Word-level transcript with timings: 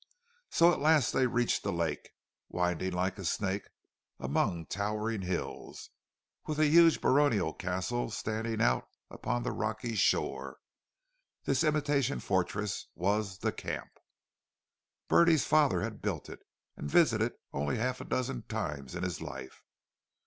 So 0.49 0.73
at 0.73 0.79
last 0.79 1.11
they 1.13 1.27
reached 1.27 1.63
a 1.63 1.69
lake, 1.69 2.09
winding 2.49 2.91
like 2.93 3.19
a 3.19 3.23
snake 3.23 3.69
among 4.19 4.65
towering 4.65 5.21
hills, 5.21 5.91
and 6.41 6.47
with 6.49 6.59
a 6.59 6.65
huge 6.65 7.01
baronial 7.01 7.53
castle 7.53 8.09
standing 8.09 8.61
out 8.63 8.89
upon 9.11 9.43
the 9.43 9.51
rocky 9.51 9.93
shore. 9.93 10.57
This 11.43 11.63
imitation 11.63 12.19
fortress 12.19 12.87
was 12.95 13.37
the 13.37 13.51
"camp." 13.51 13.91
Bertie's 15.07 15.45
father 15.45 15.81
had 15.81 16.01
built 16.01 16.29
it, 16.29 16.39
and 16.75 16.89
visited 16.89 17.33
it 17.33 17.39
only 17.53 17.77
half 17.77 18.01
a 18.01 18.05
dozen 18.05 18.41
times 18.49 18.95
in 18.95 19.03
his 19.03 19.21
life. 19.21 19.61